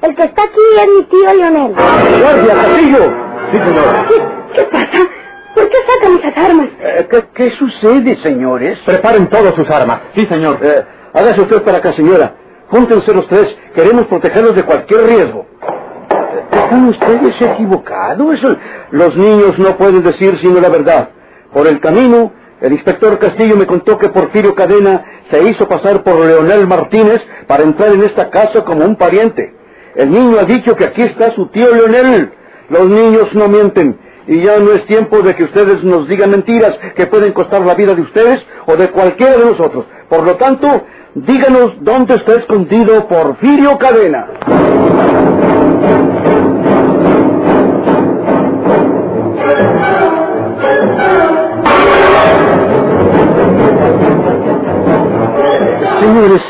El 0.00 0.14
que 0.14 0.22
está 0.22 0.42
aquí 0.42 0.60
es 0.80 0.88
mi 0.96 1.04
tío 1.04 1.34
Leonel. 1.34 1.72
¡Guardia, 1.74 2.54
Castillo! 2.54 3.12
Sí, 3.50 3.58
señor. 3.58 4.06
¿Qué, 4.08 4.14
qué 4.54 4.62
pasa? 4.64 5.08
¿Por 5.54 5.68
qué 5.68 5.76
sacan 5.88 6.18
esas 6.18 6.44
armas? 6.50 6.68
Eh, 6.80 7.08
¿qué, 7.10 7.24
qué 7.34 7.50
sucede, 7.50 8.16
señores? 8.22 8.78
Preparen 8.86 9.28
todas 9.28 9.54
sus 9.54 9.68
armas. 9.68 10.00
Sí, 10.14 10.24
señor. 10.26 10.58
Eh, 10.62 10.84
hágase 11.14 11.40
usted 11.40 11.62
para 11.62 11.78
acá, 11.78 11.92
señora. 11.92 12.34
Júntense 12.68 13.12
los 13.12 13.26
tres. 13.26 13.56
Queremos 13.74 14.06
protegerlos 14.06 14.54
de 14.54 14.62
cualquier 14.62 15.04
riesgo. 15.06 15.46
¿Están 16.52 16.88
ustedes 16.88 17.40
equivocados? 17.40 18.40
Los 18.90 19.16
niños 19.16 19.58
no 19.58 19.76
pueden 19.76 20.02
decir 20.02 20.38
sino 20.38 20.60
la 20.60 20.68
verdad. 20.68 21.08
Por 21.52 21.66
el 21.66 21.80
camino, 21.80 22.32
el 22.60 22.72
inspector 22.72 23.18
Castillo 23.18 23.56
me 23.56 23.66
contó 23.66 23.98
que 23.98 24.08
Porfirio 24.08 24.54
Cadena 24.54 25.04
se 25.30 25.42
hizo 25.44 25.68
pasar 25.68 26.02
por 26.02 26.24
Leonel 26.24 26.66
Martínez 26.66 27.22
para 27.46 27.62
entrar 27.62 27.92
en 27.92 28.02
esta 28.02 28.30
casa 28.30 28.64
como 28.64 28.84
un 28.84 28.96
pariente. 28.96 29.54
El 29.94 30.10
niño 30.10 30.38
ha 30.40 30.44
dicho 30.44 30.74
que 30.74 30.84
aquí 30.84 31.02
está 31.02 31.34
su 31.34 31.46
tío 31.48 31.72
Leonel. 31.72 32.32
Los 32.68 32.88
niños 32.88 33.28
no 33.34 33.48
mienten. 33.48 33.98
Y 34.26 34.42
ya 34.42 34.58
no 34.58 34.72
es 34.72 34.84
tiempo 34.86 35.20
de 35.20 35.34
que 35.36 35.44
ustedes 35.44 35.82
nos 35.84 36.08
digan 36.08 36.30
mentiras 36.30 36.76
que 36.96 37.06
pueden 37.06 37.32
costar 37.32 37.64
la 37.64 37.74
vida 37.74 37.94
de 37.94 38.02
ustedes 38.02 38.44
o 38.66 38.76
de 38.76 38.90
cualquiera 38.90 39.38
de 39.38 39.44
nosotros. 39.44 39.86
Por 40.08 40.24
lo 40.24 40.36
tanto, 40.36 40.84
díganos 41.14 41.72
dónde 41.80 42.16
está 42.16 42.32
escondido 42.32 43.06
Porfirio 43.08 43.78
Cadena. 43.78 44.26
Señores, 56.18 56.42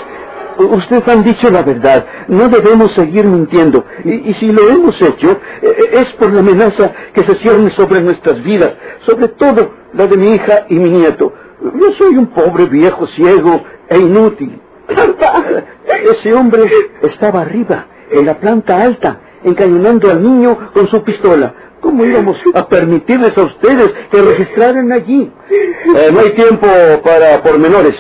ustedes 0.57 1.09
han 1.09 1.25
dicho 1.25 1.51
la 1.51 1.63
verdad. 1.63 2.07
No 2.29 2.49
debemos 2.49 2.91
seguir 2.95 3.27
mintiendo. 3.27 3.85
Y, 4.03 4.31
y 4.31 4.35
si 4.35 4.47
lo 4.47 4.67
hemos 4.67 5.01
hecho, 5.03 5.39
eh, 5.61 5.91
es 5.93 6.07
por 6.15 6.33
la 6.33 6.41
amenaza 6.41 6.91
que 7.13 7.23
se 7.25 7.35
cierne 7.35 7.69
sobre 7.73 8.01
nuestras 8.01 8.43
vidas, 8.43 8.73
sobre 9.05 9.29
todo 9.29 9.75
la 9.93 10.07
de 10.07 10.17
mi 10.17 10.35
hija 10.35 10.65
y 10.71 10.77
mi 10.77 10.89
nieto. 10.89 11.35
Yo 11.63 11.93
soy 11.99 12.17
un 12.17 12.29
pobre 12.29 12.65
viejo 12.65 13.07
ciego 13.09 13.63
e 13.91 13.99
inútil. 13.99 14.59
Ese 16.13 16.33
hombre 16.33 16.63
estaba 17.03 17.43
arriba, 17.43 17.89
en 18.11 18.25
la 18.25 18.41
planta 18.41 18.83
alta, 18.83 19.21
encañonando 19.45 20.11
al 20.11 20.23
niño 20.23 20.71
con 20.73 20.89
su 20.89 21.05
pistola. 21.05 21.53
¿Cómo 21.83 22.07
íbamos 22.07 22.39
a 22.55 22.67
permitirles 22.67 23.37
a 23.37 23.43
ustedes 23.43 23.93
que 24.11 24.23
registraran 24.23 24.91
allí? 24.93 25.31
Eh, 25.51 26.11
no 26.11 26.21
hay 26.21 26.31
tiempo 26.31 26.67
para 27.05 27.43
pormenores. 27.43 27.95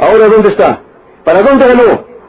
¿Ahora 0.00 0.26
dónde 0.26 0.48
está? 0.48 0.80
¿Para 1.24 1.42
dónde 1.42 1.66
ganó? 1.66 1.82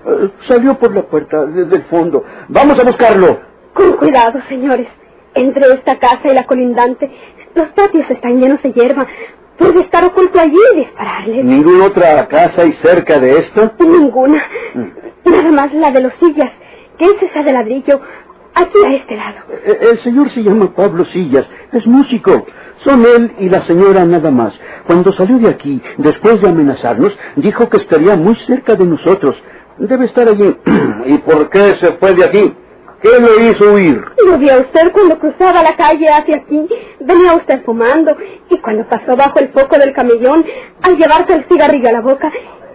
Eh, 0.05 0.29
salió 0.47 0.73
por 0.77 0.93
la 0.95 1.03
puerta 1.03 1.45
desde 1.45 1.75
el 1.77 1.83
fondo. 1.83 2.23
Vamos 2.47 2.79
a 2.79 2.83
buscarlo. 2.83 3.39
Con 3.73 3.93
cuidado, 3.97 4.39
señores. 4.49 4.87
Entre 5.33 5.63
esta 5.73 5.97
casa 5.97 6.27
y 6.29 6.33
la 6.33 6.43
colindante, 6.45 7.09
los 7.55 7.69
patios 7.69 8.09
están 8.09 8.39
llenos 8.39 8.61
de 8.61 8.73
hierba. 8.73 9.07
Puede 9.57 9.81
estar 9.81 10.03
oculto 10.03 10.39
allí 10.39 10.57
y 10.73 10.79
dispararle. 10.79 11.43
¿Ninguna 11.43 11.85
otra 11.85 12.27
casa 12.27 12.63
hay 12.63 12.73
cerca 12.83 13.19
de 13.19 13.37
esto? 13.37 13.71
Ninguna. 13.79 14.43
Nada 15.23 15.51
más 15.51 15.73
la 15.73 15.91
de 15.91 16.01
los 16.01 16.13
sillas, 16.15 16.51
que 16.97 17.05
es 17.05 17.21
esa 17.21 17.43
de 17.43 17.53
ladrillo, 17.53 18.01
aquí 18.55 18.77
a 18.85 18.93
este 18.95 19.15
lado. 19.15 19.37
Eh, 19.65 19.77
El 19.91 19.99
señor 19.99 20.31
se 20.31 20.41
llama 20.43 20.73
Pablo 20.75 21.05
Sillas, 21.05 21.45
es 21.71 21.85
músico. 21.85 22.45
Son 22.83 23.05
él 23.05 23.33
y 23.37 23.49
la 23.49 23.65
señora 23.65 24.05
nada 24.05 24.31
más. 24.31 24.53
Cuando 24.87 25.13
salió 25.13 25.37
de 25.37 25.49
aquí, 25.49 25.81
después 25.97 26.41
de 26.41 26.49
amenazarnos, 26.49 27.13
dijo 27.35 27.69
que 27.69 27.77
estaría 27.77 28.15
muy 28.15 28.35
cerca 28.47 28.75
de 28.75 28.85
nosotros. 28.85 29.35
Debe 29.77 30.05
estar 30.05 30.27
allí. 30.27 30.55
¿Y 31.05 31.17
por 31.19 31.49
qué 31.49 31.75
se 31.79 31.93
fue 31.93 32.13
de 32.15 32.25
aquí? 32.25 32.53
¿Qué 33.01 33.09
lo 33.19 33.39
hizo 33.43 33.73
huir? 33.73 34.03
Lo 34.25 34.37
vio 34.37 34.61
usted 34.61 34.91
cuando 34.91 35.17
cruzaba 35.17 35.63
la 35.63 35.75
calle 35.75 36.07
hacia 36.07 36.37
aquí. 36.37 36.67
Venía 36.99 37.33
usted 37.35 37.63
fumando. 37.65 38.15
Y 38.49 38.57
cuando 38.59 38.87
pasó 38.87 39.15
bajo 39.15 39.39
el 39.39 39.49
foco 39.49 39.77
del 39.77 39.93
camellón, 39.93 40.45
al 40.83 40.97
llevarse 40.97 41.33
el 41.33 41.45
cigarrillo 41.45 41.89
a 41.89 41.93
la 41.93 42.01
boca, 42.01 42.31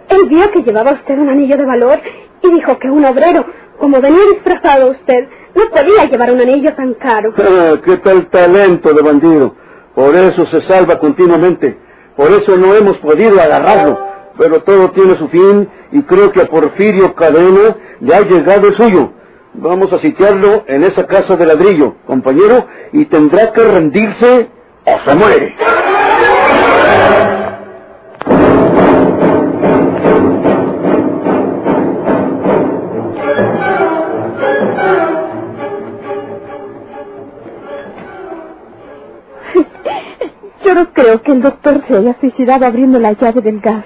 él 0.09 0.27
vio 0.29 0.51
que 0.51 0.63
llevaba 0.63 0.93
usted 0.93 1.17
un 1.17 1.29
anillo 1.29 1.57
de 1.57 1.65
valor 1.65 1.99
y 2.43 2.51
dijo 2.51 2.77
que 2.79 2.89
un 2.89 3.05
obrero, 3.05 3.45
como 3.77 4.01
venía 4.01 4.23
disfrazado 4.33 4.91
usted, 4.91 5.27
no 5.55 5.69
podía 5.69 6.05
llevar 6.09 6.31
un 6.31 6.41
anillo 6.41 6.73
tan 6.75 6.93
caro. 6.95 7.33
Ah, 7.37 7.75
¿Qué 7.83 7.97
tal 7.97 8.27
talento 8.27 8.93
de 8.93 9.01
bandido? 9.01 9.55
Por 9.97 10.15
eso 10.15 10.45
se 10.45 10.61
salva 10.67 10.99
continuamente. 10.99 11.75
Por 12.15 12.29
eso 12.29 12.55
no 12.55 12.75
hemos 12.75 12.99
podido 12.99 13.41
agarrarlo. 13.41 13.97
Pero 14.37 14.61
todo 14.61 14.91
tiene 14.91 15.17
su 15.17 15.27
fin 15.29 15.67
y 15.91 16.03
creo 16.03 16.31
que 16.31 16.43
a 16.43 16.45
Porfirio 16.45 17.15
Cadena 17.15 17.75
le 17.99 18.13
ha 18.13 18.21
llegado 18.21 18.67
el 18.67 18.75
suyo. 18.75 19.09
Vamos 19.55 19.91
a 19.91 19.97
sitiarlo 19.97 20.65
en 20.67 20.83
esa 20.83 21.07
casa 21.07 21.35
de 21.35 21.47
ladrillo, 21.47 21.95
compañero, 22.05 22.67
y 22.93 23.05
tendrá 23.05 23.51
que 23.51 23.63
rendirse 23.63 24.49
o 24.85 25.09
se 25.09 25.15
muere. 25.15 25.55
No 40.77 40.93
creo 40.93 41.23
que 41.23 41.31
el 41.31 41.41
doctor 41.41 41.81
se 41.87 41.97
haya 41.97 42.15
suicidado 42.19 42.65
abriendo 42.65 42.99
la 42.99 43.13
llave 43.13 43.41
del 43.41 43.59
gas. 43.59 43.83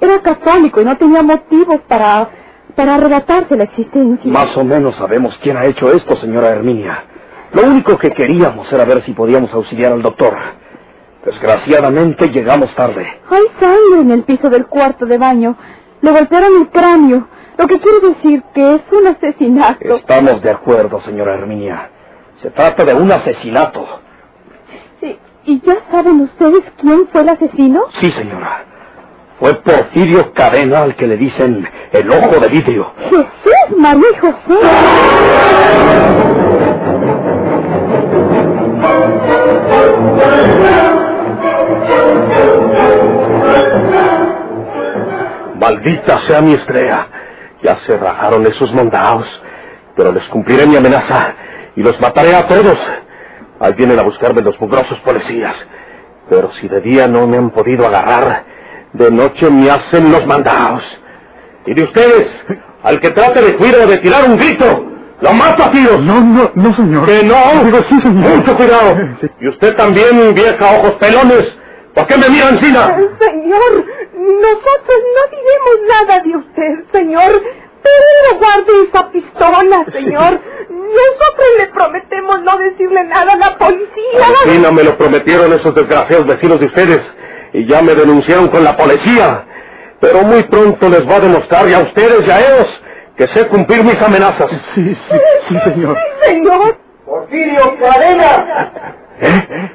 Era 0.00 0.22
católico 0.22 0.80
y 0.80 0.84
no 0.84 0.96
tenía 0.96 1.22
motivos 1.22 1.80
para, 1.88 2.28
para 2.76 2.94
arrebatarse 2.94 3.56
la 3.56 3.64
existencia. 3.64 4.30
Más 4.30 4.56
o 4.56 4.62
menos 4.62 4.94
sabemos 4.94 5.36
quién 5.42 5.56
ha 5.56 5.64
hecho 5.64 5.92
esto, 5.92 6.14
señora 6.16 6.50
Herminia. 6.50 7.04
Lo 7.52 7.62
único 7.64 7.98
que 7.98 8.12
queríamos 8.12 8.72
era 8.72 8.84
ver 8.84 9.02
si 9.02 9.14
podíamos 9.14 9.52
auxiliar 9.52 9.92
al 9.92 10.02
doctor. 10.02 10.36
Desgraciadamente 11.24 12.28
llegamos 12.28 12.72
tarde. 12.76 13.04
Hay 13.28 13.42
sangre 13.58 14.02
en 14.02 14.10
el 14.12 14.22
piso 14.22 14.48
del 14.48 14.66
cuarto 14.66 15.06
de 15.06 15.18
baño. 15.18 15.56
Le 16.02 16.12
golpearon 16.12 16.52
el 16.60 16.68
cráneo, 16.68 17.26
lo 17.56 17.66
que 17.66 17.80
quiere 17.80 17.98
decir 18.10 18.44
que 18.54 18.74
es 18.76 18.82
un 18.92 19.08
asesinato. 19.08 19.96
Estamos 19.96 20.40
de 20.40 20.50
acuerdo, 20.50 21.00
señora 21.00 21.34
Herminia. 21.34 21.90
Se 22.42 22.50
trata 22.50 22.84
de 22.84 22.94
un 22.94 23.10
asesinato. 23.10 23.84
¿Y 25.48 25.62
ya 25.62 25.78
saben 25.90 26.20
ustedes 26.20 26.62
quién 26.78 27.08
fue 27.10 27.22
el 27.22 27.30
asesino? 27.30 27.84
Sí, 27.98 28.10
señora. 28.10 28.66
Fue 29.40 29.54
Porfirio 29.54 30.34
Cadena 30.34 30.82
al 30.82 30.94
que 30.94 31.06
le 31.06 31.16
dicen 31.16 31.66
el 31.90 32.10
ojo 32.10 32.38
de 32.38 32.48
vidrio. 32.48 32.92
Jesús, 33.08 33.78
María 33.78 34.08
José. 34.20 34.60
Maldita 45.58 46.20
sea 46.26 46.42
mi 46.42 46.52
estrella. 46.52 47.06
Ya 47.62 47.78
se 47.86 47.96
rajaron 47.96 48.46
esos 48.46 48.74
mandados. 48.74 49.26
Pero 49.96 50.12
les 50.12 50.24
cumpliré 50.24 50.66
mi 50.66 50.76
amenaza 50.76 51.32
y 51.74 51.82
los 51.82 51.98
mataré 52.02 52.36
a 52.36 52.46
todos. 52.46 52.76
Ahí 53.60 53.72
vienen 53.74 53.98
a 53.98 54.02
buscarme 54.02 54.42
los 54.42 54.60
mugrosos 54.60 54.98
policías. 55.00 55.54
Pero 56.28 56.52
si 56.54 56.68
de 56.68 56.80
día 56.80 57.08
no 57.08 57.26
me 57.26 57.38
han 57.38 57.50
podido 57.50 57.86
agarrar, 57.86 58.44
de 58.92 59.10
noche 59.10 59.50
me 59.50 59.70
hacen 59.70 60.12
los 60.12 60.26
mandados. 60.26 60.82
Y 61.66 61.74
de 61.74 61.82
ustedes, 61.82 62.30
al 62.82 63.00
que 63.00 63.10
trate 63.10 63.42
de 63.42 63.56
cuidar 63.56 63.86
o 63.86 63.86
de 63.86 63.98
tirar 63.98 64.24
un 64.24 64.36
grito, 64.36 64.84
lo 65.20 65.32
mato 65.32 65.64
a 65.64 65.70
tiros. 65.70 66.00
No, 66.04 66.20
no, 66.20 66.50
no, 66.54 66.74
señor. 66.74 67.06
Que 67.06 67.24
no. 67.24 67.64
Digo, 67.64 67.82
sí, 67.88 68.00
señor. 68.00 68.36
Mucho 68.36 68.56
cuidado. 68.56 68.96
Sí. 69.20 69.28
Y 69.40 69.48
usted 69.48 69.74
también, 69.76 70.34
vieja 70.34 70.64
ojos 70.78 70.92
pelones. 70.94 71.56
¿Por 71.94 72.06
qué 72.06 72.16
me 72.16 72.28
mira 72.28 72.50
encima? 72.50 72.84
Señor, 73.18 73.84
nosotros 74.14 74.98
no 75.16 75.36
diremos 75.36 75.76
nada 75.88 76.20
de 76.20 76.36
usted, 76.36 76.92
señor. 76.92 77.42
No 78.30 78.38
guarde 78.38 78.72
esa 78.88 79.10
pistola, 79.10 79.84
señor. 79.92 80.40
Nosotros 80.68 81.48
le 81.58 81.66
prometemos 81.68 82.42
no 82.42 82.58
decirle 82.58 83.04
nada 83.04 83.32
a 83.32 83.36
la 83.36 83.58
policía. 83.58 84.26
Fin 84.44 84.62
no 84.62 84.72
me 84.72 84.84
lo 84.84 84.96
prometieron 84.96 85.52
esos 85.52 85.74
desgraciados 85.74 86.26
vecinos 86.26 86.60
de 86.60 86.66
ustedes 86.66 87.00
y 87.52 87.66
ya 87.66 87.82
me 87.82 87.94
denunciaron 87.94 88.48
con 88.48 88.64
la 88.64 88.76
policía. 88.76 89.44
Pero 90.00 90.22
muy 90.22 90.42
pronto 90.44 90.88
les 90.88 91.08
va 91.08 91.16
a 91.16 91.20
demostrar 91.20 91.68
y 91.68 91.74
a 91.74 91.80
ustedes 91.80 92.26
y 92.26 92.30
a 92.30 92.40
ellos 92.40 92.82
que 93.16 93.26
sé 93.28 93.48
cumplir 93.48 93.82
mis 93.84 94.00
amenazas. 94.00 94.50
Sí, 94.74 94.94
sí, 94.94 95.18
sí, 95.48 95.58
señor. 95.60 95.96
Señor, 96.22 96.76
Porfirio 97.04 97.76
Cadena. 97.80 98.94
¿Eh? 99.20 99.70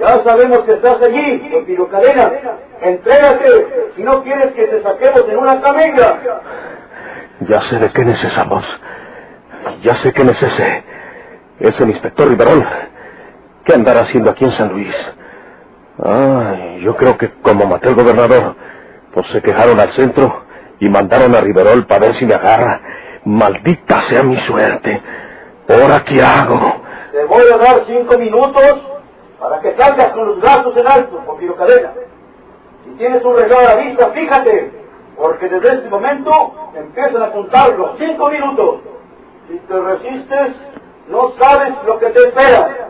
Ya 0.00 0.24
sabemos 0.24 0.60
que 0.60 0.72
estás 0.72 1.02
allí, 1.02 1.50
Porfirio 1.52 1.88
Cadena. 1.88 2.32
Entrégate 2.80 3.66
si 3.94 4.02
no 4.02 4.22
quieres 4.22 4.52
que 4.54 4.66
te 4.66 4.82
saquemos 4.82 5.28
en 5.28 5.36
una 5.36 5.60
camilla. 5.60 6.18
Ya 7.40 7.60
sé 7.62 7.78
de 7.78 7.90
quién 7.90 8.08
es 8.10 8.22
esa 8.24 8.44
voz. 8.44 8.64
Ya 9.82 9.94
sé 9.96 10.12
quién 10.12 10.28
es 10.28 10.42
ese. 10.42 10.84
Es 11.60 11.80
el 11.80 11.90
inspector 11.90 12.28
Riverol. 12.28 12.64
¿Qué 13.64 13.74
andará 13.74 14.02
haciendo 14.02 14.30
aquí 14.30 14.44
en 14.44 14.52
San 14.52 14.68
Luis? 14.68 14.94
Ay, 16.02 16.80
yo 16.82 16.96
creo 16.96 17.16
que 17.16 17.30
como 17.42 17.66
maté 17.66 17.88
al 17.88 17.94
gobernador, 17.94 18.56
pues 19.12 19.26
se 19.28 19.40
quejaron 19.40 19.78
al 19.80 19.92
centro 19.92 20.44
y 20.80 20.88
mandaron 20.88 21.34
a 21.34 21.40
Riverol 21.40 21.86
para 21.86 22.06
ver 22.06 22.14
si 22.16 22.26
me 22.26 22.34
agarra. 22.34 22.80
Maldita 23.24 24.02
sea 24.08 24.22
mi 24.22 24.36
suerte. 24.40 25.00
¿Ahora 25.68 26.04
qué 26.04 26.22
hago? 26.22 26.82
Te 27.12 27.24
voy 27.24 27.44
a 27.52 27.56
dar 27.56 27.84
cinco 27.86 28.18
minutos 28.18 28.82
para 29.40 29.60
que 29.60 29.74
salgas 29.76 30.08
con 30.08 30.26
los 30.26 30.40
brazos 30.40 30.76
en 30.76 30.86
alto, 30.86 31.22
Porfirio 31.24 31.56
Cadena. 31.56 31.92
Si 32.84 32.90
tienes 32.98 33.24
un 33.24 33.36
reloj 33.36 33.58
a 33.60 33.74
la 33.74 33.82
vista, 33.82 34.10
fíjate, 34.10 34.83
porque 35.16 35.48
desde 35.48 35.76
este 35.76 35.88
momento 35.88 36.70
empiezan 36.74 37.22
a 37.22 37.30
contarlo. 37.30 37.94
Cinco 37.98 38.30
minutos. 38.30 38.80
Si 39.48 39.58
te 39.58 39.80
resistes, 39.80 40.52
no 41.08 41.32
sabes 41.38 41.74
lo 41.86 41.98
que 41.98 42.06
te 42.06 42.28
espera. 42.28 42.88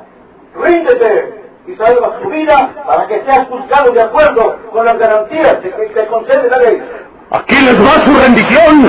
Ríndete 0.54 1.42
y 1.66 1.74
salvas 1.76 2.20
tu 2.22 2.30
vida 2.30 2.74
para 2.86 3.06
que 3.06 3.22
seas 3.24 3.48
juzgado 3.48 3.92
de 3.92 4.02
acuerdo 4.02 4.58
con 4.72 4.84
las 4.84 4.98
garantías 4.98 5.56
que 5.56 5.70
te 5.70 6.06
concede 6.06 6.48
la 6.48 6.58
ley. 6.58 6.82
Aquí 7.30 7.56
les 7.56 7.78
va 7.78 8.04
su 8.04 8.14
rendición. 8.16 8.88